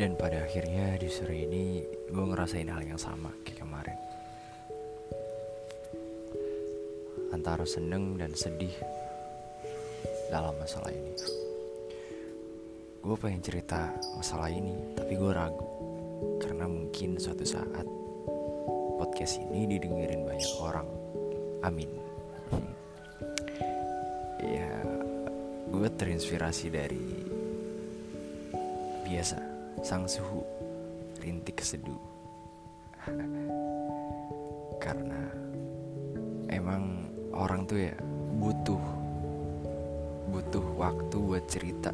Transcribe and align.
Dan 0.00 0.16
pada 0.16 0.48
akhirnya 0.48 0.96
di 0.96 1.12
sore 1.12 1.44
ini 1.44 1.84
gue 2.08 2.24
ngerasain 2.24 2.72
hal 2.72 2.80
yang 2.88 2.96
sama 2.96 3.28
kayak 3.44 3.60
kemarin. 3.60 4.00
Antara 7.36 7.68
seneng 7.68 8.16
dan 8.16 8.32
sedih 8.32 8.72
dalam 10.32 10.56
masalah 10.56 10.88
ini. 10.88 11.12
Gue 13.04 13.12
pengen 13.20 13.44
cerita 13.44 13.92
masalah 14.16 14.48
ini 14.48 14.72
tapi 14.96 15.20
gue 15.20 15.32
ragu. 15.36 15.68
Karena 16.40 16.64
mungkin 16.64 17.20
suatu 17.20 17.44
saat 17.44 17.84
podcast 18.96 19.36
ini 19.52 19.68
didengerin 19.68 20.24
banyak 20.24 20.52
orang. 20.64 20.88
Amin. 21.60 21.92
Ya 24.40 24.80
gue 25.68 25.88
terinspirasi 26.00 26.72
dari 26.72 27.29
sang 29.80 30.04
suhu 30.04 30.44
rintik 31.20 31.60
seduh. 31.64 32.00
Karena 34.84 35.20
emang 36.52 37.08
orang 37.32 37.64
tuh 37.64 37.80
ya 37.88 37.96
butuh 38.40 38.80
butuh 40.30 40.64
waktu 40.76 41.16
buat 41.16 41.44
cerita. 41.48 41.92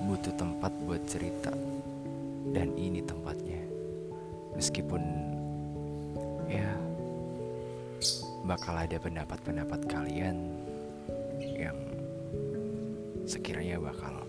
Butuh 0.00 0.32
tempat 0.38 0.72
buat 0.86 1.02
cerita. 1.04 1.50
Dan 2.54 2.72
ini 2.78 3.02
tempatnya. 3.02 3.60
Meskipun 4.54 5.02
ya 6.46 6.70
bakal 8.46 8.78
ada 8.78 8.96
pendapat-pendapat 9.02 9.80
kalian 9.90 10.38
yang 11.42 11.74
sekiranya 13.26 13.82
bakal 13.82 14.22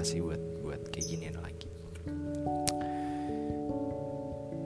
termotivasi 0.00 0.24
buat 0.24 0.42
buat 0.64 0.80
kayak 0.92 1.06
ginian 1.06 1.36
lagi. 1.44 1.68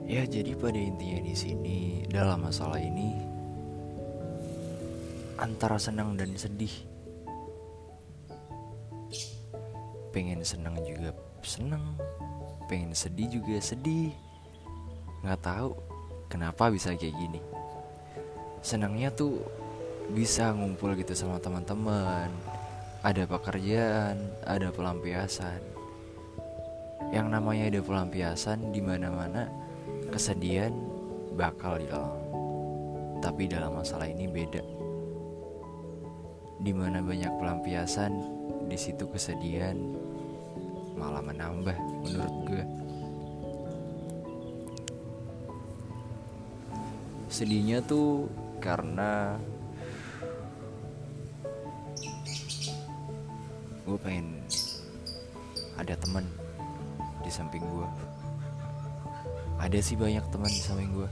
Ya 0.05 0.23
jadi 0.23 0.55
pada 0.55 0.79
intinya 0.79 1.19
di 1.27 1.35
sini 1.35 1.79
dalam 2.07 2.39
masalah 2.45 2.79
ini 2.79 3.19
antara 5.35 5.75
senang 5.75 6.15
dan 6.15 6.31
sedih. 6.39 6.71
Pengen 10.15 10.39
senang 10.47 10.79
juga 10.87 11.11
senang, 11.43 11.99
pengen 12.71 12.95
sedih 12.95 13.27
juga 13.27 13.59
sedih. 13.59 14.15
Nggak 15.19 15.41
tahu 15.43 15.75
kenapa 16.31 16.71
bisa 16.71 16.95
kayak 16.95 17.11
gini. 17.11 17.41
Senangnya 18.63 19.11
tuh 19.11 19.43
bisa 20.15 20.55
ngumpul 20.55 20.95
gitu 20.95 21.11
sama 21.11 21.41
teman-teman 21.43 22.31
ada 23.05 23.29
pekerjaan 23.29 24.17
ada 24.49 24.73
pelampiasan. 24.73 25.61
Yang 27.13 27.27
namanya 27.29 27.69
ada 27.69 27.81
pelampiasan 27.85 28.73
di 28.73 28.81
mana-mana 28.81 29.45
kesedihan 30.09 30.73
bakal 31.37 31.77
hilang. 31.77 32.17
Tapi 33.21 33.45
dalam 33.45 33.77
masalah 33.77 34.09
ini 34.09 34.25
beda. 34.25 34.65
Di 36.65 36.73
mana 36.73 37.05
banyak 37.05 37.29
pelampiasan 37.37 38.11
di 38.65 38.77
situ 38.77 39.05
kesedihan 39.05 39.77
malah 40.97 41.21
menambah 41.21 41.75
menurut 42.07 42.35
gue 42.47 42.65
sedihnya 47.35 47.83
tuh 47.83 48.31
karena 48.63 49.35
gue 53.85 53.97
pengen 54.01 54.41
ada 55.77 55.93
teman 55.95 56.25
di 57.21 57.29
samping 57.29 57.61
gue 57.61 57.87
ada 59.61 59.77
sih 59.79 59.95
banyak 59.95 60.25
teman 60.33 60.49
di 60.49 60.61
samping 60.61 60.91
gue 60.93 61.09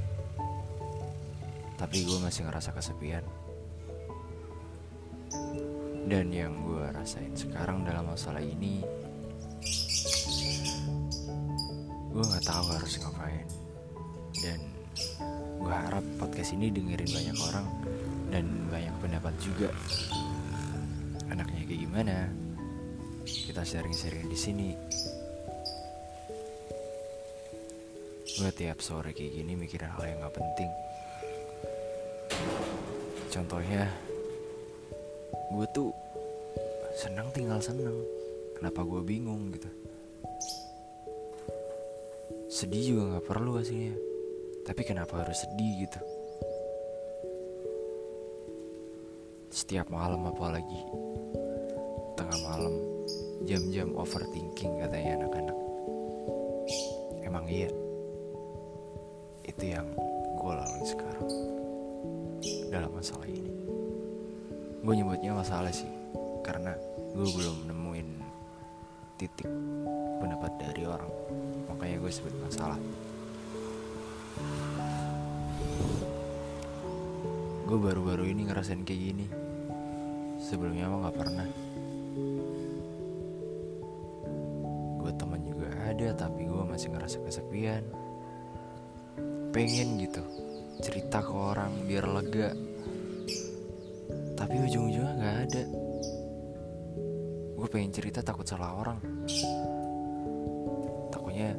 tapi 1.83 2.07
gue 2.07 2.15
masih 2.23 2.47
ngerasa 2.47 2.71
kesepian. 2.71 3.27
Dan 6.07 6.31
yang 6.31 6.55
gue 6.63 6.83
rasain 6.95 7.35
sekarang 7.35 7.83
dalam 7.83 8.07
masalah 8.07 8.39
ini 8.39 8.79
gue 12.07 12.23
nggak 12.23 12.45
tahu 12.47 12.65
harus 12.71 12.93
ngapain. 13.03 13.47
Dan 14.39 14.59
gue 15.59 15.73
harap 15.75 16.05
podcast 16.23 16.55
ini 16.55 16.71
dengerin 16.71 17.11
banyak 17.11 17.37
orang 17.51 17.67
dan 18.31 18.45
banyak 18.71 18.95
pendapat 19.03 19.33
juga. 19.43 19.69
Anaknya 21.27 21.67
kayak 21.67 21.81
gimana 21.83 22.31
kita 23.23 23.63
sharing-sharing 23.63 24.27
di 24.27 24.35
sini. 24.35 24.69
Gue 28.33 28.51
tiap 28.51 28.83
sore 28.83 29.15
kayak 29.15 29.39
gini 29.39 29.55
mikirin 29.55 29.87
hal 29.87 30.03
yang 30.03 30.19
gak 30.19 30.35
penting. 30.35 30.71
Contohnya, 33.31 33.87
gue 35.53 35.65
tuh 35.71 35.89
senang 36.99 37.31
tinggal 37.31 37.63
senang. 37.63 37.95
Kenapa 38.59 38.83
gue 38.83 39.01
bingung 39.05 39.53
gitu? 39.55 39.69
Sedih 42.51 42.83
juga 42.93 43.17
gak 43.17 43.25
perlu 43.31 43.57
aslinya. 43.63 43.95
Tapi 44.67 44.81
kenapa 44.83 45.23
harus 45.23 45.39
sedih 45.39 45.87
gitu? 45.87 46.01
Setiap 49.53 49.87
malam 49.87 50.27
apalagi 50.27 50.81
tengah 52.19 52.39
malam 52.43 52.92
jam-jam 53.43 53.91
overthinking 53.99 54.79
katanya 54.79 55.19
anak-anak. 55.19 55.57
Emang 57.27 57.45
iya. 57.51 57.67
Itu 59.43 59.63
yang 59.67 59.87
gue 60.39 60.53
lalui 60.55 60.85
sekarang 60.87 61.27
dalam 62.71 62.91
masalah 62.95 63.27
ini. 63.27 63.51
Gue 64.83 64.93
nyebutnya 64.95 65.35
masalah 65.35 65.71
sih 65.75 65.87
karena 66.43 66.71
gue 67.11 67.27
belum 67.27 67.67
nemuin 67.67 68.09
titik 69.19 69.47
pendapat 70.23 70.51
dari 70.59 70.83
orang. 70.87 71.11
Makanya 71.67 71.99
gue 71.99 72.11
sebut 72.11 72.35
masalah. 72.39 72.79
Gue 77.67 77.77
baru-baru 77.79 78.23
ini 78.31 78.47
ngerasain 78.47 78.87
kayak 78.87 79.01
gini. 79.03 79.27
Sebelumnya 80.39 80.91
mah 80.91 81.07
gak 81.07 81.17
pernah 81.23 81.47
ada 85.93 86.25
tapi 86.25 86.49
gue 86.49 86.63
masih 86.65 86.89
ngerasa 86.89 87.21
kesepian. 87.21 87.85
Pengen 89.53 90.01
gitu 90.01 90.25
cerita 90.81 91.21
ke 91.21 91.29
orang 91.29 91.85
biar 91.85 92.09
lega. 92.09 92.49
Tapi 94.33 94.55
ujung-ujungnya 94.57 95.13
nggak 95.13 95.37
ada. 95.45 95.63
Gue 97.53 97.67
pengen 97.69 97.93
cerita 97.93 98.25
takut 98.25 98.41
salah 98.41 98.73
orang. 98.73 98.97
Takutnya 101.13 101.53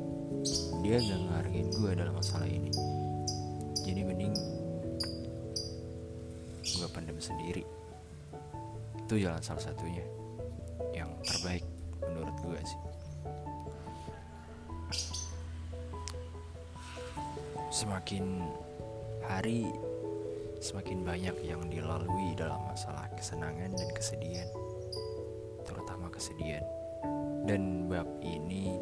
dia 0.83 1.01
gak 1.01 1.21
ngehargain 1.25 1.69
gue 1.71 1.91
dalam 1.95 2.15
masalah 2.19 2.51
ini. 2.51 2.75
Jadi 3.87 4.01
mending 4.03 4.34
gue 6.75 6.89
pendem 6.91 7.22
sendiri. 7.22 7.62
Itu 9.06 9.15
jalan 9.15 9.39
salah 9.39 9.62
satunya 9.62 10.03
yang 10.91 11.09
terbaik 11.22 11.62
menurut 12.03 12.34
gue 12.43 12.59
sih 12.66 13.03
semakin 17.74 18.46
hari 19.26 19.66
semakin 20.62 21.02
banyak 21.02 21.34
yang 21.42 21.66
dilalui 21.66 22.38
dalam 22.38 22.62
masalah 22.71 23.10
kesenangan 23.18 23.74
dan 23.74 23.91
kesedihan. 23.91 24.47
Terutama 25.66 26.06
kesedihan. 26.15 26.62
Dan 27.44 27.91
bab 27.91 28.06
ini 28.22 28.78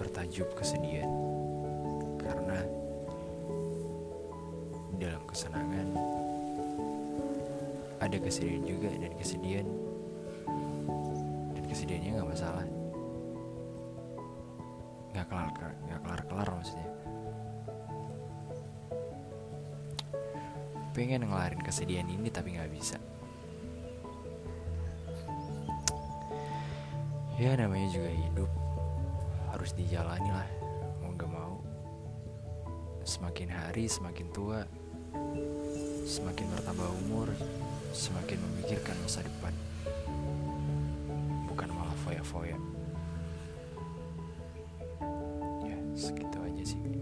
bertajuk 0.00 0.48
kesedihan. 0.56 1.12
Karena 2.16 2.64
dalam 4.96 5.22
kesenangan 5.28 5.88
ada 8.00 8.16
kesedihan 8.16 8.64
juga 8.64 8.88
dan 8.96 9.12
kesedihan. 9.20 9.68
Dan 11.52 11.64
kesedihannya 11.68 12.10
nggak 12.16 12.30
masalah 12.32 12.64
nggak 15.10 15.26
kelar 15.26 15.50
nggak 15.86 16.00
kelar 16.04 16.20
kelar 16.26 16.48
maksudnya. 16.54 16.88
Pengen 20.90 21.30
ngelarin 21.30 21.62
kesedihan 21.62 22.08
ini 22.10 22.28
tapi 22.30 22.58
nggak 22.58 22.72
bisa. 22.74 22.98
Ya 27.40 27.56
namanya 27.56 27.88
juga 27.88 28.10
hidup. 28.12 28.50
Harus 29.48 29.72
dijalani 29.72 30.28
lah. 30.28 30.48
Mau 31.00 31.16
gak 31.16 31.30
mau. 31.32 31.56
Semakin 33.00 33.48
hari 33.48 33.88
semakin 33.88 34.28
tua. 34.28 34.68
Semakin 36.04 36.46
bertambah 36.52 36.88
umur 37.06 37.32
semakin 37.96 38.38
memikirkan 38.38 38.94
masa 39.02 39.24
depan. 39.24 39.54
Foya-foya 42.00 42.56
Indonesia. 46.60 46.99